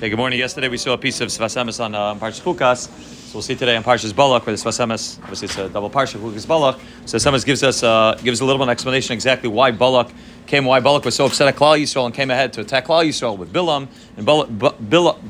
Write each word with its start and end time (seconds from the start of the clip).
Okay, 0.00 0.08
good 0.08 0.16
morning. 0.16 0.38
Yesterday 0.38 0.68
we 0.68 0.78
saw 0.78 0.94
a 0.94 0.96
piece 0.96 1.20
of 1.20 1.28
Sfas 1.28 1.62
Emes 1.62 1.78
on 1.78 1.94
uh, 1.94 2.14
Parshas 2.14 2.40
Chukas. 2.40 2.88
So 2.88 3.34
we'll 3.34 3.42
see 3.42 3.54
today 3.54 3.76
on 3.76 3.84
Parshas 3.84 4.16
Balak 4.16 4.46
where 4.46 4.56
the 4.56 4.62
Sfas 4.62 4.80
Emes, 4.80 5.20
obviously 5.20 5.44
it's 5.44 5.58
a 5.58 5.68
double 5.68 5.90
Parsha, 5.90 6.18
Chukas 6.18 6.48
Balak. 6.48 6.80
So 7.04 7.18
Sfas 7.18 7.30
Emes 7.30 7.44
gives 7.44 7.62
us 7.62 7.82
uh, 7.82 8.18
gives 8.24 8.40
a 8.40 8.46
little 8.46 8.56
bit 8.56 8.62
of 8.62 8.68
an 8.68 8.72
explanation 8.72 9.12
exactly 9.12 9.50
why 9.50 9.72
Balak 9.72 10.10
came, 10.46 10.64
why 10.64 10.80
Balak 10.80 11.04
was 11.04 11.14
so 11.14 11.26
upset 11.26 11.48
at 11.48 11.56
Klal 11.56 11.78
Yisrael 11.78 12.06
and 12.06 12.14
came 12.14 12.30
ahead 12.30 12.54
to 12.54 12.62
attack 12.62 12.86
Klal 12.86 13.04
Yisrael 13.04 13.36
with 13.36 13.52
Bilam, 13.52 13.88
and 14.16 14.24
Balak, 14.24 14.48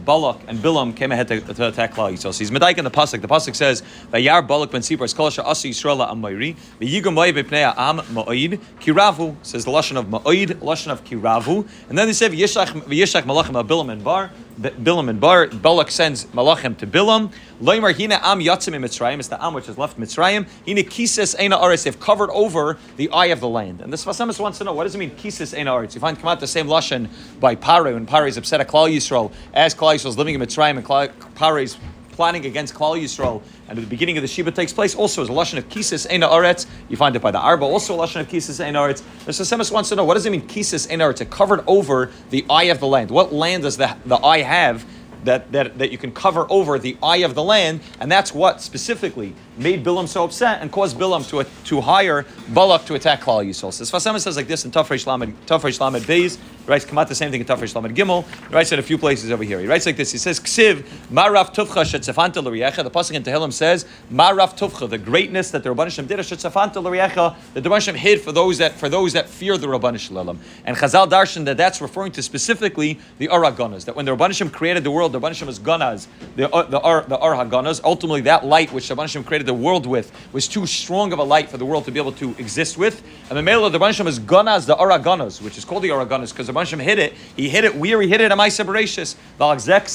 Balak 0.04 0.41
and 0.46 0.61
Bilam 0.61 0.95
came 0.95 1.11
ahead 1.11 1.27
to, 1.27 1.41
to 1.41 1.66
attack 1.66 1.93
Klal 1.93 2.12
Yisrael. 2.12 2.32
So 2.32 2.39
he's 2.39 2.52
medaik 2.52 2.79
in 2.79 2.84
the 2.84 2.93
pasuk. 2.93 3.21
The 3.21 3.27
pasuk 3.27 3.57
says, 3.57 3.82
"Vayar 4.12 4.46
Balak 4.46 4.71
ben 4.71 4.82
Sipar 4.82 5.12
Skolasha 5.12 5.45
Asi 5.45 5.71
Yisrael 5.71 6.09
Amayri 6.09 6.57
Moed 6.79 7.34
b'pnei 7.34 7.75
Am 7.77 7.98
Ma'oid 7.98 8.61
Kiravu." 8.79 9.34
Says 9.45 9.64
the 9.64 9.73
lashon 9.73 9.96
of 9.96 10.07
Ma'oid, 10.07 10.61
lashon 10.61 10.93
of 10.93 11.02
Kiravu, 11.02 11.68
and 11.89 11.98
then 11.98 12.07
they 12.07 12.12
say 12.12 12.29
"V'yishach 12.29 12.68
V'yishach 12.84 13.23
Malachim 13.23 13.66
Bilam 13.66 13.91
and 13.91 14.05
Bar." 14.05 14.30
Bilam 14.61 15.08
and 15.08 15.20
Bar. 15.20 15.48
Balak 15.48 15.90
sends 15.90 16.26
Malachim 16.26 16.76
to 16.79 16.86
Bilam. 16.86 17.32
Loimar 17.62 17.94
hina 17.94 18.21
am 18.22 18.40
yatzim 18.40 18.75
in 18.75 18.82
Mitzrayim. 18.82 19.18
It's 19.18 19.29
the 19.29 19.43
am 19.43 19.54
which 19.54 19.66
has 19.66 19.79
left 19.79 19.98
Mitzrayim. 19.98 20.46
Hina 20.66 20.82
kises 20.82 21.36
eina 21.36 21.61
aris. 21.61 21.85
They've 21.85 21.98
covered 21.98 22.30
over 22.30 22.79
the 22.96 23.11
eye 23.11 23.26
of 23.26 23.40
the 23.40 23.49
land. 23.49 23.80
And 23.80 23.93
this 23.93 24.04
Vasamis 24.04 24.38
wants 24.38 24.58
to 24.58 24.64
know 24.64 24.72
what 24.72 24.85
does 24.85 24.94
it 24.94 24.99
mean 24.99 25.12
kises 25.12 25.57
eina 25.57 25.75
aris. 25.75 25.94
You 25.94 26.00
find 26.00 26.18
come 26.18 26.29
out 26.29 26.40
the 26.40 26.46
same 26.46 26.66
lashon 26.66 27.08
by 27.40 27.54
Pare 27.54 27.85
when 27.85 28.07
Pare 28.07 28.26
is 28.26 28.36
upset 28.36 28.61
at 28.61 28.68
Klal 28.68 28.94
Yisrael 28.94 29.32
as 29.54 29.75
Klal 29.75 29.94
Yisrael 29.94 30.08
is 30.08 30.18
living 30.18 30.35
in 30.35 30.40
Mitzrayim 30.40 30.77
and 30.77 31.35
Pare 31.35 31.58
is 31.58 31.77
planning 32.20 32.44
against 32.44 32.74
Klal 32.74 33.02
Yisrael, 33.02 33.41
and 33.66 33.78
at 33.78 33.83
the 33.83 33.88
beginning 33.88 34.19
of 34.19 34.20
the 34.20 34.28
Shiva 34.28 34.50
takes 34.50 34.74
place, 34.74 34.94
also 34.94 35.22
is 35.22 35.30
a 35.30 35.33
lashon 35.33 35.56
of 35.56 35.66
kisis 35.70 36.06
ena 36.10 36.28
aretz. 36.28 36.66
You 36.91 36.98
find 36.98 37.16
it 37.16 37.22
by 37.22 37.30
the 37.30 37.38
Arba, 37.38 37.64
also 37.64 37.94
a 37.94 38.06
lashon 38.06 38.20
of 38.20 38.28
kisis 38.28 38.62
ena 38.62 38.78
aretz. 38.78 39.00
Mr. 39.24 39.41
Semis 39.41 39.72
wants 39.72 39.88
to 39.88 39.96
know 39.96 40.05
what 40.05 40.12
does 40.12 40.27
it 40.27 40.30
mean 40.30 40.46
kisis 40.46 40.91
ena 40.91 41.05
aretz? 41.05 41.22
It 41.22 41.30
covered 41.30 41.64
over 41.66 42.10
the 42.28 42.44
eye 42.50 42.64
of 42.64 42.78
the 42.78 42.86
land. 42.86 43.10
What 43.10 43.33
land 43.33 43.62
does 43.62 43.78
the, 43.78 43.96
the 44.05 44.16
eye 44.16 44.42
have? 44.42 44.84
That, 45.24 45.52
that, 45.52 45.78
that 45.78 45.92
you 45.92 45.98
can 45.98 46.12
cover 46.12 46.46
over 46.48 46.78
the 46.78 46.96
eye 47.02 47.19
of 47.19 47.34
the 47.34 47.42
land, 47.42 47.80
and 48.00 48.10
that's 48.10 48.32
what 48.32 48.62
specifically 48.62 49.34
made 49.61 49.84
Bilam 49.84 50.08
so 50.08 50.25
upset 50.25 50.62
and 50.62 50.72
caused 50.72 50.98
Bilam 50.98 51.28
to, 51.28 51.48
to 51.66 51.80
hire 51.80 52.27
Balak 52.48 52.84
to 52.86 52.94
attack 52.94 53.20
Klal 53.20 53.47
Yisrael. 53.47 53.72
So 53.72 53.84
Sfas 53.84 54.11
Emes 54.11 54.22
says 54.22 54.36
like 54.36 54.48
this 54.48 54.64
in 54.64 54.70
Tafresh 54.70 55.06
Lamed, 55.06 55.34
Tafresh 55.47 55.80
Lamed 55.80 56.05
Beis, 56.05 56.39
writes 56.67 56.84
come 56.84 56.98
out 56.98 57.08
the 57.08 57.14
same 57.14 57.30
thing 57.30 57.41
in 57.41 57.47
Tafresh 57.47 57.75
Lamed 57.75 57.97
Gimel, 57.97 58.25
he 58.48 58.55
writes 58.55 58.72
it 58.72 58.78
a 58.78 58.83
few 58.83 58.97
places 58.97 59.30
over 59.30 59.42
here. 59.42 59.61
He 59.61 59.67
writes 59.67 59.86
like 59.86 59.97
this, 59.97 60.12
he 60.12 60.19
says, 60.19 60.41
Ksiv, 60.41 60.83
Maraf 61.11 61.55
Tufcha 61.55 61.84
Shetzefanta 61.84 62.42
L'Riecha, 62.42 62.83
the 62.83 62.91
Pasuk 62.91 63.14
in 63.14 63.22
Tehillim 63.22 63.52
says, 63.52 63.86
Maraf 64.12 64.56
Tufcha, 64.56 64.89
the 64.89 64.98
greatness 64.98 65.50
that 65.50 65.62
the 65.62 65.69
Rabban 65.69 65.84
Hashem 65.84 66.06
did, 66.06 66.19
Shetzefanta 66.20 66.83
L'Riecha, 66.83 67.36
that 67.55 67.62
the 67.62 67.69
Rabban 67.69 67.74
Hashem 67.74 67.95
hid 67.97 68.20
for 68.20 68.33
those 68.33 68.58
that, 68.58 68.72
for 68.72 68.89
those 68.89 69.12
that 69.12 69.28
fear 69.28 69.58
the 69.58 69.67
Rabban 69.67 69.98
Shalom. 69.98 70.39
And 70.64 70.77
Chazal 70.77 71.08
Darshan, 71.08 71.45
that 71.47 71.56
that's 71.56 71.80
referring 71.80 72.12
to 72.12 72.22
specifically 72.22 72.98
the 73.19 73.28
Araganas, 73.28 73.84
that 73.86 73.97
when 73.97 74.05
the 74.05 74.17
Rabban 74.17 74.28
Hashem 74.28 74.50
created 74.50 74.84
the 74.84 74.91
world, 74.91 75.12
the 75.12 75.20
Rabban 75.20 75.28
Hashem 75.28 75.47
was 75.47 75.58
Ganas, 75.58 76.06
the, 76.36 76.48
uh, 76.50 76.62
the, 76.62 76.80
Ar, 76.80 77.02
the 77.02 77.19
Arhaganas, 77.19 77.80
ultimately 77.84 78.20
that 78.22 78.47
light 78.47 78.72
which 78.72 78.89
the 78.89 78.95
Rabban 78.95 79.02
Hashem 79.02 79.24
created 79.24 79.47
the 79.50 79.54
world 79.54 79.84
with, 79.84 80.12
was 80.32 80.46
too 80.46 80.64
strong 80.64 81.12
of 81.12 81.18
a 81.18 81.24
light 81.24 81.50
for 81.50 81.56
the 81.56 81.66
world 81.66 81.84
to 81.84 81.90
be 81.90 81.98
able 81.98 82.12
to 82.12 82.30
exist 82.38 82.78
with. 82.78 83.02
And 83.28 83.36
the 83.36 83.42
male 83.42 83.64
of 83.66 83.72
the 83.72 83.80
Bansham 83.80 84.06
is 84.06 84.20
Ganas, 84.20 84.66
the 84.66 84.76
Araganas, 84.76 85.42
which 85.42 85.58
is 85.58 85.64
called 85.64 85.82
the 85.82 85.88
Araganas, 85.88 86.30
because 86.30 86.46
the 86.46 86.52
Bansham 86.52 86.80
hit 86.80 87.00
it. 87.00 87.14
He 87.34 87.48
hit 87.48 87.64
it 87.64 87.74
where 87.74 88.00
he 88.00 88.08
hit 88.08 88.20
it, 88.20 88.30
Amaisa 88.30 88.64
Bereshis. 88.64 89.16
Valakzek 89.40 89.88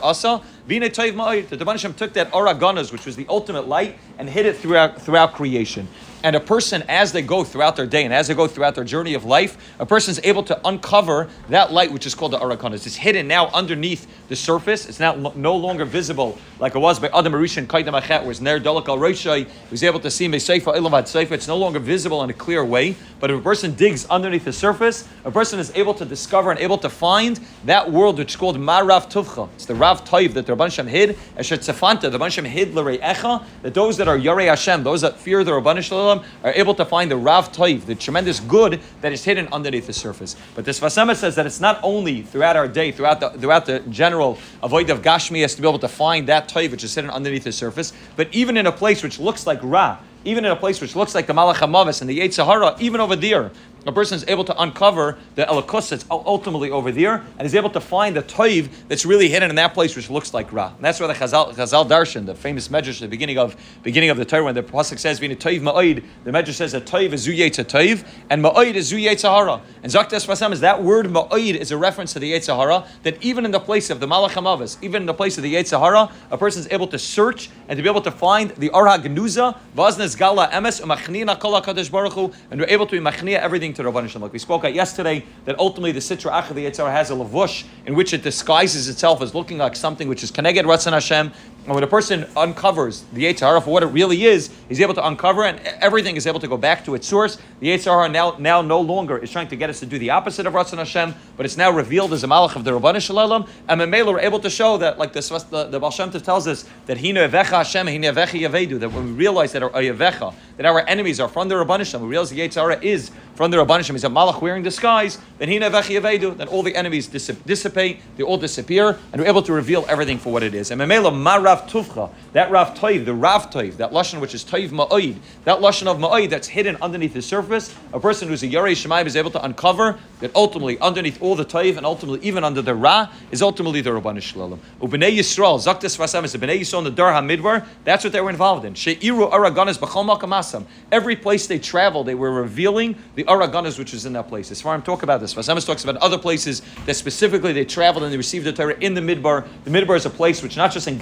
Asa, 0.00 0.40
Toiv. 0.68 1.48
The 1.48 1.56
Bansham 1.64 1.96
took 1.96 2.12
that 2.14 2.30
Araganas, 2.32 2.92
which 2.92 3.06
was 3.06 3.16
the 3.16 3.26
ultimate 3.28 3.68
light, 3.68 3.98
and 4.18 4.28
hid 4.28 4.46
it 4.46 4.56
throughout, 4.56 5.00
throughout 5.00 5.34
creation. 5.34 5.88
And 6.24 6.36
a 6.36 6.40
person, 6.40 6.84
as 6.88 7.10
they 7.10 7.22
go 7.22 7.42
throughout 7.42 7.74
their 7.74 7.86
day 7.86 8.04
and 8.04 8.14
as 8.14 8.28
they 8.28 8.34
go 8.34 8.46
throughout 8.46 8.76
their 8.76 8.84
journey 8.84 9.14
of 9.14 9.24
life, 9.24 9.56
a 9.80 9.86
person 9.86 10.12
is 10.12 10.20
able 10.22 10.44
to 10.44 10.68
uncover 10.68 11.28
that 11.48 11.72
light, 11.72 11.90
which 11.90 12.06
is 12.06 12.14
called 12.14 12.32
the 12.32 12.38
arakanas. 12.38 12.86
It's 12.86 12.94
hidden 12.94 13.26
now 13.26 13.48
underneath 13.48 14.06
the 14.28 14.36
surface. 14.36 14.88
It's 14.88 15.00
now 15.00 15.14
no 15.34 15.56
longer 15.56 15.84
visible 15.84 16.38
like 16.60 16.76
it 16.76 16.78
was 16.78 17.00
by 17.00 17.08
Adam 17.08 17.32
Arishan 17.32 17.66
Kaidam 17.66 18.00
Achet, 18.00 18.24
it's 18.28 18.40
Ner 18.40 18.60
Dalak 18.60 18.86
al 18.86 18.98
Roshai, 18.98 19.48
was 19.68 19.82
able 19.82 19.98
to 19.98 20.12
see 20.12 20.28
Meseifa 20.28 20.76
Ilavad 20.76 21.04
Seifa. 21.04 21.32
It's 21.32 21.48
no 21.48 21.56
longer 21.56 21.80
visible 21.80 22.22
in 22.22 22.30
a 22.30 22.34
clear 22.34 22.64
way. 22.64 22.94
But 23.18 23.32
if 23.32 23.40
a 23.40 23.42
person 23.42 23.74
digs 23.74 24.06
underneath 24.06 24.44
the 24.44 24.52
surface, 24.52 25.08
a 25.24 25.30
person 25.32 25.58
is 25.58 25.72
able 25.74 25.94
to 25.94 26.04
discover 26.04 26.52
and 26.52 26.60
able 26.60 26.78
to 26.78 26.88
find 26.88 27.40
that 27.64 27.90
world 27.90 28.18
which 28.18 28.30
is 28.30 28.36
called 28.36 28.56
Marav 28.58 29.10
Tuvcha. 29.10 29.48
It's 29.54 29.66
the 29.66 29.74
Rav 29.74 30.04
Taiv 30.04 30.34
that 30.34 30.46
the 30.46 30.51
Rabban 30.54 30.72
Shem 30.72 30.86
hid, 30.86 31.16
Eshet 31.36 31.58
Tzefanta, 31.58 32.10
the 32.10 32.18
Rabban 32.18 32.46
hid 32.46 32.74
L'rei 32.74 32.98
Echa, 32.98 33.44
that 33.62 33.74
those 33.74 33.96
that 33.96 34.08
are 34.08 34.18
Yarei 34.18 34.46
Hashem, 34.46 34.82
those 34.82 35.00
that 35.00 35.18
fear 35.18 35.44
the 35.44 35.52
Rabban 35.52 35.82
Shalom, 35.82 36.24
are 36.42 36.52
able 36.52 36.74
to 36.74 36.84
find 36.84 37.10
the 37.10 37.16
Rav 37.16 37.52
Toiv, 37.52 37.86
the 37.86 37.94
tremendous 37.94 38.40
good 38.40 38.80
that 39.00 39.12
is 39.12 39.24
hidden 39.24 39.48
underneath 39.52 39.86
the 39.86 39.92
surface. 39.92 40.36
But 40.54 40.64
this 40.64 40.80
Vasema 40.80 41.16
says 41.16 41.36
that 41.36 41.46
it's 41.46 41.60
not 41.60 41.80
only 41.82 42.22
throughout 42.22 42.56
our 42.56 42.68
day, 42.68 42.92
throughout 42.92 43.20
the 43.20 43.30
throughout 43.30 43.66
the 43.66 43.80
general 43.90 44.38
avoid 44.62 44.90
of 44.90 45.02
Gashmi, 45.02 45.42
has 45.42 45.54
to 45.54 45.62
be 45.62 45.68
able 45.68 45.78
to 45.78 45.88
find 45.88 46.28
that 46.28 46.48
Toiv 46.48 46.70
which 46.70 46.84
is 46.84 46.94
hidden 46.94 47.10
underneath 47.10 47.44
the 47.44 47.52
surface. 47.52 47.92
But 48.16 48.28
even 48.32 48.56
in 48.56 48.66
a 48.66 48.72
place 48.72 49.02
which 49.02 49.18
looks 49.18 49.46
like 49.46 49.60
Ra, 49.62 49.98
even 50.24 50.44
in 50.44 50.52
a 50.52 50.56
place 50.56 50.80
which 50.80 50.94
looks 50.94 51.14
like 51.14 51.26
the 51.26 51.32
Malach 51.32 52.00
and 52.00 52.10
the 52.10 52.30
Sahara, 52.30 52.76
even 52.78 53.00
over 53.00 53.16
there, 53.16 53.50
a 53.86 53.92
person 53.92 54.16
is 54.16 54.24
able 54.28 54.44
to 54.44 54.60
uncover 54.60 55.18
the 55.34 55.44
Elokus 55.44 55.90
that's 55.90 56.04
ultimately 56.10 56.70
over 56.70 56.90
there, 56.92 57.24
and 57.38 57.46
is 57.46 57.54
able 57.54 57.70
to 57.70 57.80
find 57.80 58.16
the 58.16 58.22
Toiv 58.22 58.68
that's 58.88 59.04
really 59.04 59.28
hidden 59.28 59.50
in 59.50 59.56
that 59.56 59.74
place, 59.74 59.96
which 59.96 60.10
looks 60.10 60.32
like 60.34 60.52
Ra. 60.52 60.72
And 60.74 60.84
that's 60.84 61.00
where 61.00 61.08
the 61.08 61.14
Chazal, 61.14 61.54
Chazal 61.54 61.88
Darshan, 61.88 62.26
the 62.26 62.34
famous 62.34 62.68
Medrash, 62.68 63.00
the 63.00 63.08
beginning 63.08 63.38
of 63.38 63.56
beginning 63.82 64.10
of 64.10 64.16
the 64.16 64.24
Torah, 64.24 64.44
when 64.44 64.54
the 64.54 64.62
pasuk 64.62 64.98
says, 64.98 65.20
"V'ina 65.20 65.36
Toiv 65.36 65.60
Ma'oid," 65.60 66.04
the 66.24 66.30
Medrash 66.30 66.54
says 66.54 66.72
that 66.72 66.86
Toiv 66.86 67.12
is 67.12 67.26
Zuyet 67.26 67.52
Toiv, 67.64 68.04
and 68.30 68.42
Ma'oid 68.42 68.74
is 68.74 68.92
Zuyet 68.92 69.18
Sahara. 69.18 69.60
And 69.82 69.92
Zaktes 69.92 70.26
Pasam 70.26 70.52
is 70.52 70.60
that 70.60 70.82
word 70.82 71.06
Ma'oid 71.06 71.54
is 71.56 71.70
a 71.72 71.76
reference 71.76 72.12
to 72.12 72.18
the 72.18 72.32
Yetz 72.32 72.44
Sahara, 72.44 72.84
that 73.02 73.22
even 73.22 73.44
in 73.44 73.50
the 73.50 73.60
place 73.60 73.90
of 73.90 74.00
the 74.00 74.06
Malach 74.06 74.30
HaMavis, 74.30 74.76
even 74.82 75.02
in 75.02 75.06
the 75.06 75.14
place 75.14 75.36
of 75.36 75.42
the 75.42 75.54
Yetz 75.54 75.68
Sahara, 75.68 76.10
a 76.30 76.38
person 76.38 76.60
is 76.60 76.68
able 76.70 76.86
to 76.86 76.98
search 76.98 77.50
and 77.68 77.76
to 77.76 77.82
be 77.82 77.88
able 77.88 78.00
to 78.00 78.10
find 78.10 78.50
the 78.50 78.70
Arha 78.70 78.98
Genuza, 78.98 79.56
Vaznes 79.76 80.16
Gala 80.16 80.48
Emes, 80.48 80.80
Umachnina 80.80 81.38
Kol 81.38 81.60
HaKadosh 81.60 82.34
and 82.50 82.60
we're 82.60 82.66
able 82.68 82.86
to 82.86 82.92
be 82.92 83.04
Machnia 83.04 83.38
everything 83.38 83.71
to 83.74 83.82
Rabban 83.82 84.08
Shalom. 84.08 84.22
Like 84.22 84.32
we 84.32 84.38
spoke 84.38 84.64
at 84.64 84.74
yesterday 84.74 85.24
that 85.44 85.58
ultimately 85.58 85.92
the 85.92 86.00
Sitra 86.00 86.32
Achad, 86.32 86.54
the 86.54 86.66
Yitzhar, 86.66 86.90
has 86.90 87.10
a 87.10 87.14
lavush 87.14 87.64
in 87.86 87.94
which 87.94 88.12
it 88.12 88.22
disguises 88.22 88.88
itself 88.88 89.22
as 89.22 89.34
looking 89.34 89.58
like 89.58 89.76
something 89.76 90.08
which 90.08 90.22
is 90.22 90.30
Keneged 90.30 90.64
Ratzon 90.64 90.92
Hashem. 90.92 91.32
And 91.64 91.76
when 91.76 91.84
a 91.84 91.86
person 91.88 92.26
uncovers 92.36 93.04
the 93.12 93.24
Yitzhar 93.24 93.62
for 93.62 93.70
what 93.70 93.84
it 93.84 93.86
really 93.86 94.24
is, 94.24 94.50
he's 94.68 94.80
able 94.80 94.94
to 94.94 95.06
uncover 95.06 95.44
and 95.44 95.60
everything 95.80 96.16
is 96.16 96.26
able 96.26 96.40
to 96.40 96.48
go 96.48 96.56
back 96.56 96.84
to 96.86 96.96
its 96.96 97.06
source. 97.06 97.38
The 97.60 97.68
Yitzhar 97.68 98.10
now, 98.10 98.34
now 98.36 98.62
no 98.62 98.80
longer 98.80 99.16
is 99.16 99.30
trying 99.30 99.46
to 99.46 99.54
get 99.54 99.70
us 99.70 99.78
to 99.78 99.86
do 99.86 99.96
the 99.96 100.10
opposite 100.10 100.44
of 100.44 100.54
Ratzon 100.54 100.78
Hashem, 100.78 101.14
but 101.36 101.46
it's 101.46 101.56
now 101.56 101.70
revealed 101.70 102.12
as 102.12 102.24
a 102.24 102.26
Malach 102.26 102.56
of 102.56 102.64
the 102.64 102.72
Rabbanah 102.72 103.00
Shalom. 103.00 103.48
And 103.68 103.80
Memela, 103.80 104.06
we're 104.12 104.18
able 104.18 104.40
to 104.40 104.50
show 104.50 104.76
that, 104.78 104.98
like 104.98 105.12
the, 105.12 105.68
the 105.70 105.78
Baal 105.78 105.92
Shem 105.92 106.10
tells 106.10 106.48
us, 106.48 106.64
that 106.86 106.98
Hina 106.98 107.28
Evecha 107.28 107.58
Hashem, 107.58 107.86
Hina 107.86 108.12
Evecha 108.12 108.40
Yavedu, 108.40 108.80
that 108.80 108.90
when 108.90 109.04
we 109.04 109.12
realize 109.12 109.52
that 109.52 109.62
our 109.62 109.70
Yavecha, 109.70 110.34
that 110.56 110.66
our 110.66 110.80
enemies 110.88 111.20
are 111.20 111.28
from 111.28 111.48
the 111.48 111.54
Rabbanah 111.54 111.88
Shalom, 111.88 112.02
we 112.02 112.10
realize 112.10 112.30
the 112.30 112.40
Yitzhar 112.40 112.82
is 112.82 113.12
from 113.34 113.50
the 113.50 113.56
Rabbanishim, 113.56 113.92
he's 113.92 114.04
a 114.04 114.08
malach 114.08 114.42
wearing 114.42 114.62
disguise, 114.62 115.18
then 115.38 115.48
he 115.48 115.58
nevechi 115.58 116.36
then 116.36 116.48
all 116.48 116.62
the 116.62 116.76
enemies 116.76 117.06
dissipate, 117.06 118.00
they 118.16 118.22
all 118.22 118.36
disappear, 118.36 118.98
and 119.12 119.22
we're 119.22 119.28
able 119.28 119.42
to 119.42 119.52
reveal 119.52 119.86
everything 119.88 120.18
for 120.18 120.32
what 120.32 120.42
it 120.42 120.54
is. 120.54 120.70
And 120.70 120.80
memela 120.80 121.12
tuvcha, 121.60 122.10
that 122.32 122.50
rav 122.50 122.74
toiv, 122.74 123.04
the 123.04 123.14
rav 123.14 123.50
toiv, 123.50 123.76
that 123.76 123.92
lashon 123.92 124.20
which 124.20 124.34
is 124.34 124.44
toiv 124.44 124.70
ma'oid, 124.70 125.16
that 125.44 125.58
lashon 125.60 125.86
of 125.86 125.98
ma'oid 125.98 126.30
that's 126.30 126.48
hidden 126.48 126.76
underneath 126.82 127.14
the 127.14 127.22
surface, 127.22 127.74
a 127.92 128.00
person 128.00 128.28
who's 128.28 128.42
a 128.42 128.48
yarei 128.48 128.72
shemaim 128.72 129.06
is 129.06 129.16
able 129.16 129.30
to 129.30 129.42
uncover 129.44 129.98
that 130.20 130.34
ultimately 130.34 130.78
underneath 130.80 131.20
all 131.22 131.34
the 131.34 131.44
toiv 131.44 131.76
and 131.76 131.86
ultimately 131.86 132.20
even 132.26 132.44
under 132.44 132.62
the 132.62 132.74
ra 132.74 133.08
is 133.30 133.42
ultimately 133.42 133.80
the 133.80 133.90
Rabbanish 133.90 134.22
Shalom. 134.22 134.60
Ubnei 134.80 135.16
Yisrael, 135.16 135.58
zaktis 135.58 135.96
vasam 135.96 136.24
is 136.24 136.32
the 136.32 136.38
Bnei 136.38 136.60
Yisrael 136.60 136.78
in 136.78 136.84
the 136.84 136.90
Dar 136.90 137.12
HaMidbar, 137.12 137.66
that's 137.84 138.04
what 138.04 138.12
they 138.12 138.20
were 138.20 138.30
involved 138.30 138.64
in. 138.64 138.74
She'iru 138.74 139.30
araganas 139.30 139.78
b'chol 139.78 140.04
makamasam. 140.18 140.64
Every 140.90 141.16
place 141.16 141.46
they 141.46 141.58
traveled, 141.58 142.06
they 142.06 142.14
were 142.14 142.30
revealing 142.30 142.96
the 143.14 143.24
Araganas, 143.24 143.78
which 143.78 143.94
is 143.94 144.06
in 144.06 144.12
that 144.14 144.28
place. 144.28 144.50
As 144.50 144.60
far 144.60 144.76
as 144.76 144.84
talk 144.84 145.02
about 145.02 145.20
this, 145.20 145.34
Vasamas 145.34 145.66
talks 145.66 145.84
about 145.84 145.96
other 145.96 146.18
places 146.18 146.62
that 146.86 146.94
specifically 146.94 147.52
they 147.52 147.64
traveled 147.64 148.04
and 148.04 148.12
they 148.12 148.16
received 148.16 148.44
the 148.44 148.52
Torah 148.52 148.76
in 148.80 148.94
the 148.94 149.00
Midbar. 149.00 149.46
The 149.64 149.70
Midbar 149.70 149.96
is 149.96 150.06
a 150.06 150.10
place 150.10 150.42
which 150.42 150.56
not 150.56 150.72
just 150.72 150.88
in 150.88 150.98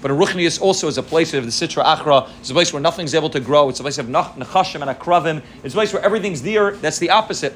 But 0.00 0.10
in 0.10 0.16
Ruchnias 0.16 0.60
also 0.60 0.88
is 0.88 0.96
a 0.96 1.02
place 1.02 1.34
of 1.34 1.44
the 1.44 1.50
Sitra 1.50 1.84
Achra. 1.84 2.30
It's 2.40 2.50
a 2.50 2.54
place 2.54 2.72
where 2.72 2.80
nothing's 2.80 3.14
able 3.14 3.30
to 3.30 3.40
grow. 3.40 3.68
It's 3.68 3.80
a 3.80 3.82
place 3.82 3.98
of 3.98 4.06
Nechashim 4.06 4.80
and 4.86 4.98
Akravim. 4.98 5.42
It's 5.62 5.74
a 5.74 5.76
place 5.76 5.92
where 5.92 6.02
everything's 6.02 6.42
there. 6.42 6.72
That's 6.72 6.98
the 6.98 7.10
opposite. 7.10 7.54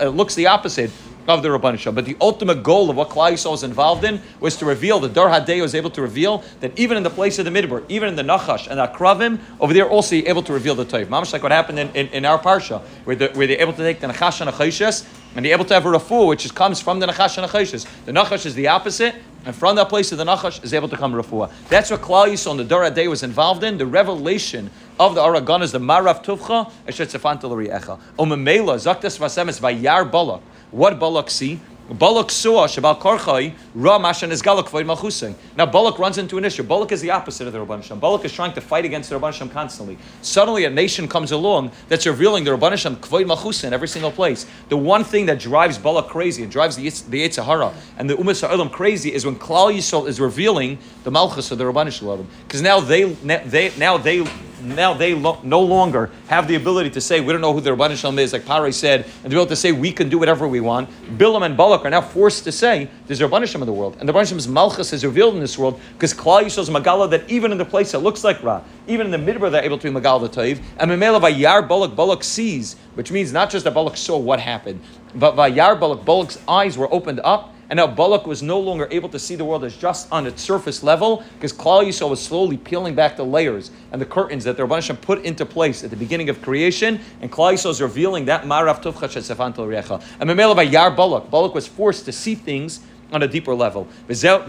It 0.00 0.08
looks 0.08 0.34
the 0.34 0.48
opposite 0.48 0.90
of 1.28 1.42
the 1.42 1.48
Rabban 1.48 1.78
Shalom. 1.78 1.94
But 1.94 2.04
the 2.04 2.16
ultimate 2.20 2.62
goal 2.62 2.90
of 2.90 2.96
what 2.96 3.08
Klal 3.08 3.32
Yisrael 3.32 3.52
was 3.52 3.62
involved 3.62 4.04
in 4.04 4.20
was 4.40 4.56
to 4.58 4.66
reveal, 4.66 5.00
the 5.00 5.08
Dar 5.08 5.28
Hadei 5.28 5.60
was 5.60 5.74
able 5.74 5.90
to 5.90 6.02
reveal 6.02 6.44
that 6.60 6.78
even 6.78 6.96
in 6.96 7.02
the 7.02 7.10
place 7.10 7.38
of 7.38 7.44
the 7.44 7.50
Midbar, 7.50 7.84
even 7.88 8.08
in 8.08 8.16
the 8.16 8.22
Nachash 8.22 8.66
and 8.68 8.78
Akravim, 8.78 9.40
over 9.60 9.72
there 9.72 9.88
also 9.88 10.16
able 10.16 10.42
to 10.42 10.52
reveal 10.52 10.74
the 10.74 10.84
Toiv. 10.84 11.06
Mamash 11.06 11.32
like 11.32 11.42
what 11.42 11.52
happened 11.52 11.78
in, 11.78 11.88
in, 11.94 12.06
in 12.08 12.24
our 12.24 12.38
Parsha, 12.38 12.82
where, 13.04 13.16
the, 13.16 13.28
where 13.28 13.46
they're 13.46 13.60
able 13.60 13.72
to 13.72 13.82
take 13.82 14.00
the 14.00 14.06
Nachash 14.06 14.40
and 14.40 14.50
Achayshas, 14.50 15.06
and 15.34 15.44
they're 15.44 15.52
able 15.52 15.64
to 15.64 15.74
have 15.74 15.84
a 15.86 15.88
Rafu, 15.88 16.28
which 16.28 16.44
is, 16.44 16.52
comes 16.52 16.80
from 16.80 17.00
the 17.00 17.06
Nachash 17.06 17.38
and 17.38 17.50
Achayshas. 17.50 17.86
The 18.04 18.12
Nachash 18.12 18.46
is 18.46 18.54
the 18.54 18.68
opposite, 18.68 19.14
and 19.44 19.54
from 19.54 19.76
that 19.76 19.88
place 19.88 20.12
of 20.12 20.18
the 20.18 20.24
Nachash 20.24 20.62
is 20.64 20.72
able 20.72 20.88
to 20.88 20.96
come 20.96 21.12
Rafua. 21.12 21.50
That's 21.68 21.90
what 21.90 22.00
Klal 22.00 22.28
Yisrael 22.28 22.52
and 22.52 22.60
the 22.60 22.64
Dora 22.64 22.90
Day 22.90 23.08
was 23.08 23.22
involved 23.22 23.64
in, 23.64 23.78
the 23.78 23.86
revelation 23.86 24.70
of 24.98 25.14
the 25.14 25.22
Aragon 25.22 25.62
is 25.62 25.72
the 25.72 25.80
Marav 25.80 26.24
Tuvcha, 26.24 26.70
Eshet 26.86 27.12
Sefanta 27.12 27.42
Echa. 27.42 27.98
Umm 28.18 28.30
Omemela, 28.30 28.76
Zaktas 28.76 29.18
Vasemes, 29.18 29.60
Vayar 29.60 30.10
Balak. 30.10 30.40
What 30.70 30.98
Balak 30.98 31.30
see? 31.30 31.60
Balak 31.90 32.30
saw 32.30 32.66
Shabal 32.66 32.98
Karchai, 32.98 33.52
Ra 33.74 33.98
Mashan 33.98 34.30
is 34.30 34.40
Galak 34.40 34.70
Void 34.70 34.86
Malchusay. 34.86 35.34
Now 35.54 35.66
Balak 35.66 35.98
runs 35.98 36.16
into 36.16 36.38
an 36.38 36.44
issue. 36.46 36.62
Balak 36.62 36.92
is 36.92 37.02
the 37.02 37.10
opposite 37.10 37.46
of 37.46 37.52
the 37.52 37.58
Rabban 37.58 37.82
Shem. 37.82 38.00
Balak 38.00 38.24
is 38.24 38.32
trying 38.32 38.54
to 38.54 38.62
fight 38.62 38.86
against 38.86 39.10
the 39.10 39.18
Rabban 39.18 39.34
Shem 39.34 39.50
constantly. 39.50 39.98
Suddenly 40.22 40.64
a 40.64 40.70
nation 40.70 41.06
comes 41.06 41.30
along 41.30 41.72
that's 41.88 42.06
revealing 42.06 42.44
the 42.44 42.52
Rabban 42.52 42.78
Shem 42.78 42.96
Kvoid 42.96 43.26
Malchusay 43.26 43.64
in 43.64 43.74
every 43.74 43.88
single 43.88 44.10
place. 44.10 44.46
The 44.70 44.78
one 44.78 45.04
thing 45.04 45.26
that 45.26 45.38
drives 45.40 45.76
Balak 45.76 46.08
crazy, 46.08 46.42
and 46.42 46.50
drives 46.50 46.76
the, 46.76 46.88
the 47.10 47.28
Yitzhahara 47.28 47.74
and 47.98 48.08
the 48.08 48.14
Umas 48.14 48.40
Ha'olam 48.48 48.72
crazy 48.72 49.12
is 49.12 49.26
when 49.26 49.36
Klal 49.36 49.74
Yisrael 49.74 50.08
is 50.08 50.18
revealing 50.18 50.78
the 51.02 51.10
Malchus 51.10 51.50
of 51.50 51.58
the 51.58 51.64
Rabban 51.64 51.92
Shem. 51.92 52.26
Because 52.46 52.62
now 52.62 52.80
they, 52.80 53.04
they, 53.12 53.72
now 53.76 53.98
they 53.98 54.26
now 54.64 54.94
they 54.94 55.14
lo- 55.14 55.38
no 55.42 55.60
longer 55.60 56.10
have 56.28 56.48
the 56.48 56.54
ability 56.54 56.90
to 56.90 57.00
say 57.00 57.20
we 57.20 57.32
don't 57.32 57.40
know 57.40 57.52
who 57.52 57.60
the 57.60 57.70
Rabban 57.70 57.96
Shalom 57.96 58.18
is, 58.18 58.32
like 58.32 58.46
Pare 58.46 58.72
said, 58.72 59.04
and 59.04 59.24
to 59.24 59.28
be 59.30 59.36
able 59.36 59.46
to 59.46 59.56
say 59.56 59.72
we 59.72 59.92
can 59.92 60.08
do 60.08 60.18
whatever 60.18 60.48
we 60.48 60.60
want. 60.60 60.88
Bilam 61.18 61.44
and 61.44 61.56
Balak 61.56 61.84
are 61.84 61.90
now 61.90 62.00
forced 62.00 62.44
to 62.44 62.52
say 62.52 62.88
there's 63.06 63.20
a 63.20 63.28
Rabban 63.28 63.54
in 63.54 63.66
the 63.66 63.72
world, 63.72 63.96
and 64.00 64.08
the 64.08 64.12
Rabban 64.12 64.26
Shalom's 64.26 64.48
Malchus 64.48 64.92
is 64.92 65.04
revealed 65.04 65.34
in 65.34 65.40
this 65.40 65.58
world 65.58 65.80
because 65.92 66.14
Klal 66.14 66.42
Yisrael's 66.42 66.70
Magala 66.70 67.08
that 67.08 67.28
even 67.30 67.52
in 67.52 67.58
the 67.58 67.64
place 67.64 67.92
that 67.92 68.00
looks 68.00 68.24
like 68.24 68.42
Ra, 68.42 68.62
even 68.86 69.12
in 69.12 69.24
the 69.24 69.32
midbar 69.32 69.50
they're 69.50 69.64
able 69.64 69.78
to 69.78 69.84
be 69.84 69.90
Magala 69.90 70.28
Taiv, 70.28 70.62
and 70.78 70.90
Memela 70.90 71.20
Vayar 71.20 71.66
Balak 71.66 71.94
Balak 71.94 72.24
sees, 72.24 72.76
which 72.94 73.10
means 73.10 73.32
not 73.32 73.50
just 73.50 73.64
that 73.64 73.74
Balak 73.74 73.96
saw 73.96 74.18
what 74.18 74.40
happened, 74.40 74.80
but 75.14 75.36
Vayar 75.36 75.78
Balak 75.78 76.04
Balak's 76.04 76.38
eyes 76.48 76.76
were 76.76 76.92
opened 76.92 77.20
up 77.24 77.53
and 77.70 77.76
now 77.78 77.86
Balak 77.86 78.26
was 78.26 78.42
no 78.42 78.58
longer 78.60 78.88
able 78.90 79.08
to 79.10 79.18
see 79.18 79.34
the 79.34 79.44
world 79.44 79.64
as 79.64 79.76
just 79.76 80.10
on 80.12 80.26
its 80.26 80.42
surface 80.42 80.82
level 80.82 81.24
because 81.34 81.52
Klal 81.52 81.84
Yisrael 81.84 82.10
was 82.10 82.20
slowly 82.22 82.56
peeling 82.56 82.94
back 82.94 83.16
the 83.16 83.24
layers 83.24 83.70
and 83.92 84.00
the 84.00 84.06
curtains 84.06 84.44
that 84.44 84.56
the 84.56 84.62
Rabban 84.62 84.76
Hashem 84.76 84.98
put 84.98 85.24
into 85.24 85.46
place 85.46 85.82
at 85.84 85.90
the 85.90 85.96
beginning 85.96 86.28
of 86.28 86.42
creation, 86.42 87.00
and 87.20 87.32
Klal 87.32 87.54
Yisrael 87.54 87.70
is 87.70 87.80
revealing 87.80 88.24
that 88.26 88.44
Marav 88.44 88.82
Tuvcha 88.82 89.08
Shesefan 89.08 89.54
Recha. 89.54 90.02
And 90.20 90.36
by 90.56 90.62
Yar 90.62 90.90
Balak, 90.90 91.30
Balak 91.30 91.54
was 91.54 91.66
forced 91.66 92.04
to 92.04 92.12
see 92.12 92.34
things 92.34 92.80
on 93.12 93.22
a 93.22 93.28
deeper 93.28 93.54
level. 93.54 93.86
So 94.08 94.44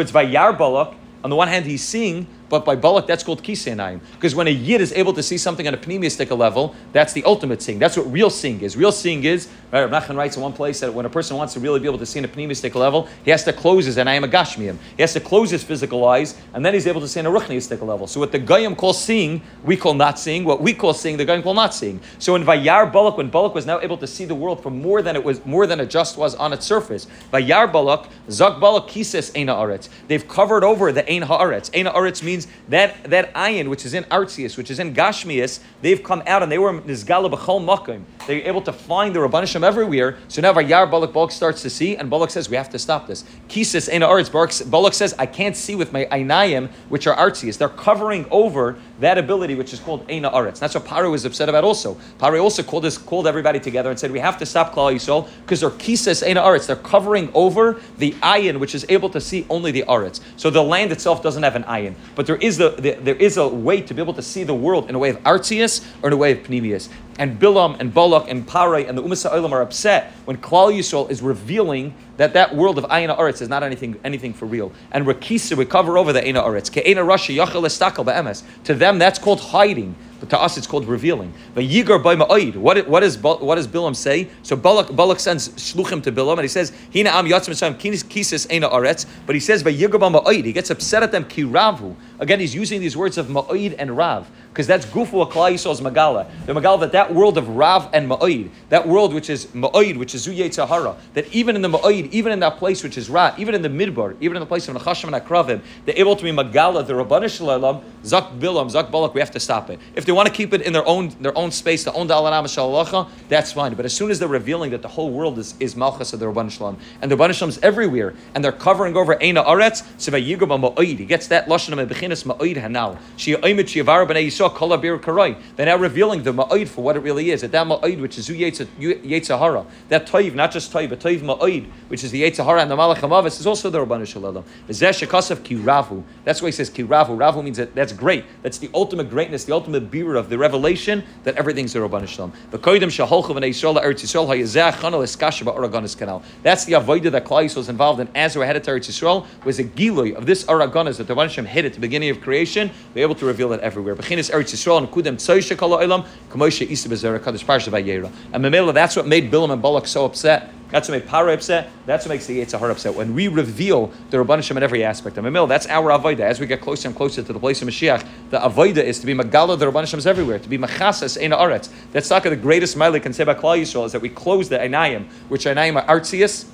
it's 0.00 0.12
by 0.12 0.22
Yar 0.22 0.52
Balak. 0.52 0.94
On 1.24 1.30
the 1.30 1.36
one 1.36 1.48
hand, 1.48 1.66
he's 1.66 1.84
seeing 1.84 2.26
but 2.52 2.66
by 2.66 2.76
Balak, 2.76 3.06
that's 3.06 3.24
called 3.24 3.42
Kisenayim. 3.42 3.98
Because 4.12 4.34
when 4.34 4.46
a 4.46 4.50
Yid 4.50 4.82
is 4.82 4.92
able 4.92 5.14
to 5.14 5.22
see 5.22 5.38
something 5.38 5.66
on 5.66 5.72
a 5.72 5.78
pneumistic 5.78 6.36
level, 6.36 6.74
that's 6.92 7.14
the 7.14 7.24
ultimate 7.24 7.62
seeing. 7.62 7.78
That's 7.78 7.96
what 7.96 8.12
real 8.12 8.28
seeing 8.28 8.60
is. 8.60 8.76
Real 8.76 8.92
seeing 8.92 9.24
is, 9.24 9.48
right, 9.72 9.88
Nachman 9.88 10.18
writes 10.18 10.36
in 10.36 10.42
one 10.42 10.52
place 10.52 10.80
that 10.80 10.92
when 10.92 11.06
a 11.06 11.08
person 11.08 11.38
wants 11.38 11.54
to 11.54 11.60
really 11.60 11.80
be 11.80 11.86
able 11.86 11.96
to 11.96 12.04
see 12.04 12.18
in 12.18 12.26
a 12.26 12.28
pneumistic 12.28 12.74
level, 12.74 13.08
he 13.24 13.30
has 13.30 13.42
to 13.44 13.54
close 13.54 13.86
his 13.86 13.96
Anayim 13.96 14.30
Agashmiyim. 14.30 14.76
He 14.98 15.02
has 15.02 15.14
to 15.14 15.20
close 15.20 15.50
his 15.50 15.64
physical 15.64 16.06
eyes, 16.06 16.38
and 16.52 16.62
then 16.62 16.74
he's 16.74 16.86
able 16.86 17.00
to 17.00 17.08
see 17.08 17.20
in 17.20 17.24
a 17.24 17.30
Ruchniistic 17.30 17.80
level. 17.80 18.06
So 18.06 18.20
what 18.20 18.32
the 18.32 18.38
Goyim 18.38 18.76
call 18.76 18.92
seeing, 18.92 19.40
we 19.64 19.74
call 19.74 19.94
not 19.94 20.18
seeing. 20.18 20.44
What 20.44 20.60
we 20.60 20.74
call 20.74 20.92
seeing, 20.92 21.16
the 21.16 21.24
Goyim 21.24 21.42
call 21.42 21.54
not 21.54 21.72
seeing. 21.72 22.00
So 22.18 22.34
in 22.34 22.44
Vayar 22.44 22.92
Balak, 22.92 23.16
when 23.16 23.30
Balak 23.30 23.54
was 23.54 23.64
now 23.64 23.80
able 23.80 23.96
to 23.96 24.06
see 24.06 24.26
the 24.26 24.34
world 24.34 24.62
for 24.62 24.68
more 24.68 25.00
than 25.00 25.16
it 25.16 25.24
was, 25.24 25.42
more 25.46 25.66
than 25.66 25.80
it 25.80 25.88
just 25.88 26.18
was 26.18 26.34
on 26.34 26.52
its 26.52 26.66
surface, 26.66 27.06
Vayar 27.32 27.72
Balak, 27.72 28.10
Zak 28.28 28.60
Balak 28.60 28.88
Kises 28.88 29.32
Eina 29.32 29.56
Aretz. 29.56 29.88
They've 30.08 30.28
covered 30.28 30.64
over 30.64 30.92
the 30.92 31.10
Ein 31.10 31.22
Haaretz. 31.22 31.70
Ein 31.74 31.86
Haaretz 31.86 32.22
means 32.22 32.41
that, 32.68 33.02
that 33.04 33.22
that 33.22 33.34
ayin, 33.34 33.68
which 33.68 33.86
is 33.86 33.94
in 33.94 34.04
Artzius, 34.04 34.56
which 34.56 34.70
is 34.70 34.78
in 34.78 34.94
Gashmias, 34.94 35.60
they've 35.80 36.02
come 36.02 36.22
out 36.26 36.42
and 36.42 36.50
they 36.50 36.58
were 36.58 36.72
Nizgala 36.72 37.32
B'chol 37.32 37.64
Makim. 37.64 38.02
They 38.26 38.40
were 38.40 38.46
able 38.46 38.62
to 38.62 38.72
find 38.72 39.14
the 39.14 39.20
Rabbanishim 39.20 39.62
everywhere. 39.62 40.18
So 40.28 40.42
now 40.42 40.52
Vayar 40.52 40.90
Balak 40.90 41.12
Balak 41.12 41.30
starts 41.30 41.62
to 41.62 41.70
see, 41.70 41.96
and 41.96 42.10
Balak 42.10 42.30
says, 42.30 42.48
We 42.48 42.56
have 42.56 42.70
to 42.70 42.78
stop 42.78 43.06
this. 43.06 43.24
Kisis 43.48 43.92
Ein 43.92 44.00
Aretz. 44.00 44.70
Balak 44.70 44.94
says, 44.94 45.14
I 45.18 45.26
can't 45.26 45.56
see 45.56 45.74
with 45.74 45.92
my 45.92 46.04
Einayim, 46.06 46.70
which 46.88 47.06
are 47.06 47.16
Artzius. 47.16 47.58
They're 47.58 47.68
covering 47.68 48.26
over 48.30 48.78
that 49.00 49.18
ability, 49.18 49.54
which 49.54 49.72
is 49.72 49.80
called 49.80 50.06
Eina 50.08 50.32
Aretz. 50.32 50.58
That's 50.58 50.74
what 50.74 50.84
Paro 50.84 51.10
was 51.10 51.24
upset 51.24 51.48
about 51.48 51.64
also. 51.64 51.96
Paro 52.18 52.40
also 52.42 52.62
called 52.62 52.84
this, 52.84 52.98
called 52.98 53.26
everybody 53.26 53.60
together 53.60 53.90
and 53.90 53.98
said, 53.98 54.10
We 54.10 54.20
have 54.20 54.38
to 54.38 54.46
stop 54.46 54.72
Klal 54.72 54.94
Yisrael 54.94 55.28
because 55.42 55.60
they're 55.60 55.70
Kisis 55.70 56.22
Aretz. 56.22 56.66
They're 56.66 56.76
covering 56.76 57.30
over 57.34 57.80
the 57.98 58.12
ayin, 58.22 58.58
which 58.58 58.74
is 58.74 58.86
able 58.88 59.10
to 59.10 59.20
see 59.20 59.46
only 59.50 59.70
the 59.70 59.84
Aretz. 59.88 60.20
So 60.36 60.50
the 60.50 60.62
land 60.62 60.92
itself 60.92 61.22
doesn't 61.22 61.42
have 61.42 61.56
an 61.56 61.64
ayin, 61.64 61.94
but 62.14 62.26
there 62.32 62.40
is, 62.40 62.56
the, 62.56 62.70
there 63.02 63.16
is 63.16 63.36
a 63.36 63.46
way 63.46 63.82
to 63.82 63.92
be 63.92 64.00
able 64.00 64.14
to 64.14 64.22
see 64.22 64.42
the 64.42 64.54
world 64.54 64.88
in 64.88 64.94
a 64.94 64.98
way 64.98 65.10
of 65.10 65.16
Artzius 65.18 65.84
or 66.02 66.08
in 66.08 66.14
a 66.14 66.16
way 66.16 66.32
of 66.32 66.38
Pneumius 66.48 66.88
and 67.18 67.38
Bilam 67.38 67.78
and 67.78 67.92
Balak 67.92 68.28
and 68.28 68.46
Parai 68.46 68.88
and 68.88 68.96
the 68.96 69.02
Umas 69.02 69.30
Olam 69.30 69.52
are 69.52 69.62
upset 69.62 70.12
when 70.24 70.36
Klal 70.38 70.72
Yisrael 70.76 71.10
is 71.10 71.22
revealing 71.22 71.94
that 72.16 72.32
that 72.34 72.54
world 72.54 72.78
of 72.78 72.86
Aina 72.90 73.14
Aretz 73.14 73.42
is 73.42 73.48
not 73.48 73.62
anything 73.62 73.98
anything 74.04 74.32
for 74.32 74.46
real. 74.46 74.72
And 74.90 75.06
Rakisa, 75.06 75.56
we 75.56 75.64
cover 75.64 75.98
over 75.98 76.12
the 76.12 76.26
Aina 76.26 76.42
Aretz. 76.42 76.70
Ke'ena 76.70 77.04
Rashi 77.04 77.36
Yachal 77.36 77.62
Estakal 77.64 78.04
Be'emes. 78.04 78.42
To 78.64 78.74
them, 78.74 78.98
that's 78.98 79.18
called 79.18 79.40
hiding. 79.40 79.94
But 80.22 80.30
to 80.30 80.40
us, 80.40 80.56
it's 80.56 80.68
called 80.68 80.86
revealing. 80.86 81.34
But 81.52 81.64
Yigar 81.64 82.00
by 82.00 82.14
Ma'oid. 82.14 82.54
What, 82.54 82.86
what, 82.86 83.02
is, 83.02 83.18
what 83.18 83.56
does 83.56 83.66
Bilam 83.66 83.96
say? 83.96 84.28
So 84.44 84.54
Balak, 84.54 84.94
Balak 84.94 85.18
sends 85.18 85.48
Shluchim 85.48 86.00
to 86.04 86.12
Bilam, 86.12 86.34
and 86.34 86.42
he 86.42 86.48
says, 86.48 86.70
Hina 86.94 87.10
am 87.10 87.26
yatzim 87.26 87.76
kisis 87.76 88.46
ena 88.48 88.68
aretz. 88.68 89.04
But 89.26 89.34
he 89.34 89.40
says, 89.40 89.64
by 89.64 89.72
Yigar 89.72 89.98
by. 89.98 90.32
He 90.32 90.52
gets 90.52 90.70
upset 90.70 91.02
at 91.02 91.10
them, 91.10 91.24
kiravu. 91.24 91.96
Again, 92.20 92.38
he's 92.38 92.54
using 92.54 92.80
these 92.80 92.96
words 92.96 93.18
of 93.18 93.26
Ma'oid 93.26 93.74
and 93.80 93.96
Rav 93.96 94.30
because 94.52 94.68
that's 94.68 94.86
Gufu 94.86 95.26
Aklai 95.28 95.54
Yisrael's 95.54 95.80
Magala. 95.80 96.30
The 96.46 96.54
Magala 96.54 96.80
that 96.80 96.92
that 96.92 97.01
world 97.10 97.38
of 97.38 97.48
Rav 97.48 97.88
and 97.94 98.08
Ma'oid, 98.10 98.50
that 98.68 98.86
world 98.86 99.14
which 99.14 99.30
is 99.30 99.46
Ma'oid, 99.46 99.96
which 99.96 100.14
is 100.14 100.26
Zuyet 100.26 100.52
Sahara, 100.52 100.96
that 101.14 101.26
even 101.32 101.56
in 101.56 101.62
the 101.62 101.68
Ma'oid, 101.68 102.10
even 102.12 102.32
in 102.32 102.40
that 102.40 102.58
place 102.58 102.82
which 102.82 102.98
is 102.98 103.08
Ra, 103.08 103.34
even 103.38 103.54
in 103.54 103.62
the 103.62 103.68
Midbar, 103.68 104.16
even 104.20 104.36
in 104.36 104.40
the 104.40 104.46
place 104.46 104.68
of 104.68 104.76
Nachashim 104.76 105.12
and 105.12 105.16
Akravim, 105.16 105.62
they're 105.84 105.98
able 105.98 106.16
to 106.16 106.22
be 106.22 106.32
Magala, 106.32 106.82
the 106.82 106.92
Rabbanish 106.92 107.38
Shalom, 107.38 107.82
Zak 108.04 108.24
Bilam, 108.38 108.70
Zak 108.70 108.90
Balak, 108.90 109.14
we 109.14 109.20
have 109.20 109.30
to 109.30 109.40
stop 109.40 109.70
it. 109.70 109.78
If 109.94 110.04
they 110.04 110.12
want 110.12 110.28
to 110.28 110.34
keep 110.34 110.52
it 110.52 110.62
in 110.62 110.72
their 110.72 110.86
own 110.86 111.14
their 111.20 111.36
own 111.36 111.50
space, 111.50 111.84
their 111.84 111.96
own 111.96 112.08
Dalanam 112.08 112.44
Shalacha, 112.44 113.08
that's 113.28 113.52
fine. 113.52 113.74
But 113.74 113.84
as 113.84 113.92
soon 113.92 114.10
as 114.10 114.18
they're 114.18 114.28
revealing 114.28 114.70
that 114.70 114.82
the 114.82 114.88
whole 114.88 115.10
world 115.10 115.38
is, 115.38 115.54
is 115.60 115.76
Malchus 115.76 116.12
of 116.12 116.20
the 116.20 116.26
Rabbanish 116.26 116.52
Shalom, 116.52 116.78
and 117.00 117.10
the 117.10 117.32
Shalom 117.32 117.50
is 117.50 117.58
everywhere, 117.62 118.14
and 118.34 118.44
they're 118.44 118.52
covering 118.52 118.96
over 118.96 119.16
Eina 119.16 119.44
Aretz, 119.46 119.82
Yigaba 120.22 120.58
Ma'oid, 120.60 120.98
he 120.98 121.04
gets 121.04 121.26
that 121.28 121.46
Lashon 121.46 121.72
of 121.78 121.88
Ma'oid 121.88 122.56
Hanal. 122.56 122.98
Shia 123.16 123.36
Oimit 123.36 123.64
Shiavara 123.64 124.06
B'nai 124.06 124.26
Yisrael, 124.26 124.54
Kol 124.54 124.70
Karai. 124.78 125.36
They're 125.56 125.66
now 125.66 125.76
revealing 125.76 126.22
the 126.22 126.32
ma'oid 126.32 126.68
for 126.68 126.82
what 126.82 126.91
it 126.96 127.00
really 127.00 127.30
is. 127.30 127.40
That 127.42 127.52
that 127.52 127.68
which 128.00 128.18
is 128.18 128.28
Yetzahara, 128.28 129.66
that 129.88 130.06
toiv, 130.06 130.34
not 130.34 130.50
just 130.50 130.72
toiv, 130.72 130.90
but 130.90 131.00
toiv 131.00 131.20
ma'oid, 131.20 131.70
which 131.88 132.04
is 132.04 132.10
the 132.10 132.22
Yetzahara 132.22 132.62
and 132.62 132.70
the 132.70 132.76
Malach 132.76 132.96
Hamavis, 132.96 133.40
is 133.40 133.46
also 133.46 133.70
the 133.70 133.84
Rabbanu 133.84 134.06
Shalom. 134.06 134.44
Zeshakasav 134.68 135.36
kiravu. 135.38 136.02
That's 136.24 136.42
why 136.42 136.48
he 136.48 136.52
says 136.52 136.70
kiravu. 136.70 137.16
Ravu 137.18 137.42
means 137.42 137.56
that 137.58 137.74
that's 137.74 137.92
great. 137.92 138.24
That's 138.42 138.58
the 138.58 138.70
ultimate 138.74 139.10
greatness, 139.10 139.44
the 139.44 139.52
ultimate 139.52 139.90
beer 139.90 140.16
of 140.16 140.28
the 140.28 140.38
revelation 140.38 141.04
that 141.24 141.36
everything's 141.36 141.72
the 141.72 141.80
Rabbanu 141.80 142.08
Shalom. 142.08 142.32
The 142.50 142.58
koidim 142.58 142.88
shaholchu 142.88 143.34
v'nei 143.34 143.50
Yisrael 143.50 143.82
Eretz 143.82 144.02
Yisrael 144.02 144.26
hayezeh 144.26 144.72
chanal 144.72 145.02
eskasha 145.02 145.44
ba'araganis 145.44 145.96
canal. 145.96 146.22
That's 146.42 146.64
the 146.64 146.74
avodah 146.74 147.10
that 147.12 147.24
Klai 147.24 147.54
was 147.56 147.68
involved 147.68 148.00
in 148.00 148.08
as 148.14 148.36
we 148.36 148.44
headed 148.46 148.64
to 148.64 148.70
Eretz 148.70 148.88
Yisrael 148.88 149.26
was 149.44 149.58
a 149.58 149.64
gilui 149.64 150.14
of 150.14 150.26
this 150.26 150.44
araganis 150.44 150.98
that 150.98 151.06
the 151.06 151.14
Rabbanu 151.14 151.30
Shalom 151.30 151.46
hit 151.46 151.64
at 151.64 151.74
the 151.74 151.80
beginning 151.80 152.10
of 152.10 152.20
creation. 152.20 152.70
Be 152.94 153.02
able 153.02 153.14
to 153.16 153.26
reveal 153.26 153.52
it 153.52 153.60
everywhere. 153.60 153.94
Bechinas 153.94 154.30
Eretz 154.30 154.52
Yisrael 154.52 154.78
and 154.78 154.88
kudem 154.88 155.16
tzoyshe 155.16 155.56
kol 155.56 155.70
ha'olam 155.70 156.04
k'moshe 156.30 156.68
isa 156.86 156.88
b'zera 156.88 157.18
kadosh 157.18 157.44
parsha 157.44 157.70
vayera. 157.70 158.10
And 158.32 158.44
Mamela, 158.44 158.74
that's 158.74 158.96
what 158.96 159.06
made 159.06 159.30
Bilam 159.30 159.52
and 159.52 159.62
Balak 159.62 159.86
so 159.86 160.04
upset. 160.04 160.50
That's 160.70 160.88
what 160.88 160.98
made 161.02 161.08
Paro 161.08 161.34
upset. 161.34 161.70
That's 161.84 162.06
what 162.06 162.14
makes 162.14 162.24
the 162.24 162.40
Yitzhahar 162.40 162.70
upset. 162.70 162.94
When 162.94 163.14
we 163.14 163.28
reveal 163.28 163.92
the 164.08 164.16
Rabbanishim 164.16 164.56
in 164.56 164.62
every 164.62 164.82
aspect. 164.82 165.18
And 165.18 165.26
Mamil, 165.26 165.46
that's 165.46 165.66
our 165.66 165.90
Avodah. 165.90 166.20
As 166.20 166.40
we 166.40 166.46
get 166.46 166.62
closer 166.62 166.88
and 166.88 166.96
closer 166.96 167.22
to 167.22 167.32
the 167.32 167.38
place 167.38 167.60
of 167.60 167.68
Mashiach, 167.68 168.06
the 168.30 168.38
Avodah 168.38 168.78
is 168.78 168.98
to 169.00 169.06
be 169.06 169.12
Magala, 169.12 169.58
the 169.58 169.70
Rabbanishim 169.70 170.04
everywhere. 170.06 170.38
To 170.38 170.48
be 170.48 170.56
Machasas, 170.56 171.20
Eina 171.20 171.38
Aretz. 171.38 171.68
That's 171.92 172.08
not 172.08 172.22
the 172.22 172.34
greatest 172.36 172.78
Malik 172.78 173.02
can 173.02 173.12
say 173.12 173.22
about 173.22 173.38
Klal 173.38 173.60
Yisrael 173.60 173.84
is 173.84 173.92
that 173.92 174.00
we 174.00 174.08
close 174.08 174.48
the 174.48 174.56
Einayim, 174.56 175.08
which 175.28 175.44
Einayim 175.44 175.76
are 175.76 176.00
Artzias, 176.00 176.46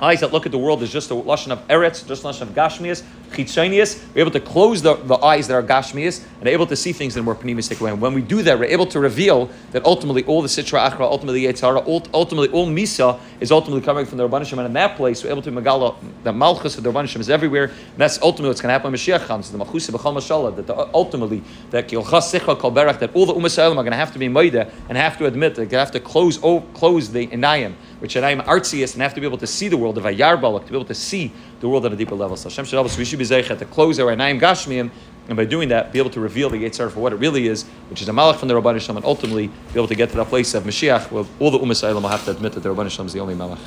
eyes 0.00 0.20
that 0.20 0.32
look 0.32 0.46
at 0.46 0.52
the 0.52 0.58
world 0.58 0.82
is 0.82 0.92
just 0.92 1.10
a 1.10 1.14
lashon 1.14 1.50
of 1.50 1.66
eretz, 1.68 2.06
just 2.06 2.24
lashon 2.24 2.42
of 2.42 2.48
gashmias, 2.48 3.02
chitzonius. 3.30 4.02
We're 4.14 4.22
able 4.22 4.30
to 4.32 4.40
close 4.40 4.82
the, 4.82 4.94
the 4.94 5.16
eyes 5.16 5.48
that 5.48 5.54
are 5.54 5.62
gashmias 5.62 6.24
and 6.40 6.48
able 6.48 6.66
to 6.66 6.76
see 6.76 6.92
things 6.92 7.16
in 7.16 7.20
a 7.20 7.22
more 7.22 7.34
pneumistic 7.36 7.80
way. 7.80 7.90
And 7.90 8.00
when 8.00 8.14
we 8.14 8.22
do 8.22 8.42
that, 8.42 8.58
we're 8.58 8.66
able 8.66 8.86
to 8.86 9.00
reveal 9.00 9.50
that 9.72 9.84
ultimately 9.84 10.24
all 10.24 10.42
the 10.42 10.48
sitra 10.48 10.90
achra, 10.90 11.00
ultimately 11.00 11.42
yetzara, 11.42 11.84
ultimately 12.12 12.48
all 12.48 12.66
misa 12.66 13.20
is 13.40 13.52
ultimately 13.52 13.82
coming 13.82 14.06
from 14.06 14.18
the 14.18 14.28
rabbanishim. 14.28 14.58
And 14.58 14.66
in 14.66 14.72
that 14.74 14.96
place, 14.96 15.22
we're 15.22 15.30
able 15.30 15.42
to 15.42 15.52
megala 15.52 15.96
that 16.24 16.34
malchus 16.34 16.76
of 16.76 16.84
the 16.84 16.92
rabbanishim 16.92 17.20
is 17.20 17.30
everywhere. 17.30 17.64
And 17.64 17.98
that's 17.98 18.20
ultimately 18.20 18.48
what's 18.48 18.60
going 18.60 18.68
to 18.68 18.72
happen 18.72 18.90
when 18.92 18.98
Mashiach 18.98 19.26
comes. 19.26 19.50
The 19.50 19.58
machusa 19.58 19.90
b'chal 19.90 20.14
mashallah 20.14 20.52
that 20.52 20.66
the, 20.66 20.76
ultimately 20.94 21.42
that 21.70 21.88
kilchas 21.88 22.38
sicha 22.38 22.58
kol 22.58 22.72
berach 22.72 22.98
that 22.98 23.14
all 23.14 23.26
the 23.26 23.34
umas 23.34 23.58
are 23.58 23.74
going 23.74 23.90
to 23.90 23.96
have 23.96 24.12
to 24.12 24.18
be 24.18 24.28
moida 24.28 24.70
and 24.88 24.98
have 24.98 25.18
to 25.18 25.26
admit 25.26 25.54
that 25.54 25.70
they 25.70 25.76
have 25.76 25.90
to 25.92 26.00
close 26.00 26.38
oh, 26.42 26.60
close 26.74 27.10
the 27.10 27.26
inayim 27.28 27.74
which 28.04 28.18
I'm 28.18 28.40
artsiest 28.40 28.92
and 28.92 29.02
have 29.02 29.14
to 29.14 29.20
be 29.22 29.26
able 29.26 29.38
to 29.38 29.46
see 29.46 29.68
the 29.68 29.78
world 29.78 29.96
of 29.96 30.04
Ayar 30.04 30.38
Balak, 30.38 30.66
to 30.66 30.70
be 30.70 30.76
able 30.76 30.84
to 30.84 30.94
see 30.94 31.32
the 31.60 31.68
world 31.70 31.86
at 31.86 31.92
a 31.94 31.96
deeper 31.96 32.14
level. 32.14 32.36
So 32.36 32.50
Hashem 32.50 32.66
should 32.66 32.76
help 32.76 32.84
us. 32.84 32.98
We 32.98 33.06
should 33.06 33.18
be 33.18 33.24
zeichet 33.24 33.58
to 33.60 33.64
close 33.64 33.98
our 33.98 34.14
Anayim 34.14 34.38
Gashmiim, 34.38 34.90
and 35.28 35.36
by 35.38 35.46
doing 35.46 35.70
that, 35.70 35.90
be 35.90 35.98
able 36.00 36.10
to 36.10 36.20
reveal 36.20 36.50
the 36.50 36.58
Yetzirah 36.58 36.92
for 36.92 37.00
what 37.00 37.14
it 37.14 37.16
really 37.16 37.46
is, 37.46 37.62
which 37.88 38.02
is 38.02 38.08
a 38.10 38.12
Malach 38.12 38.36
from 38.36 38.48
the 38.48 38.54
Rabban 38.60 38.94
and 38.94 39.04
ultimately 39.06 39.46
be 39.46 39.54
able 39.76 39.88
to 39.88 39.94
get 39.94 40.10
to 40.10 40.16
that 40.18 40.26
place 40.26 40.52
of 40.52 40.64
Mashiach, 40.64 41.10
where 41.10 41.24
all 41.40 41.50
the 41.50 41.58
Ummah 41.58 41.94
will 41.94 42.06
have 42.06 42.26
to 42.26 42.32
admit 42.32 42.52
that 42.52 42.60
the 42.60 42.68
Rabban 42.68 42.90
Shalom 42.90 43.06
is 43.06 43.14
the 43.14 43.20
only 43.20 43.34
Malach. 43.34 43.58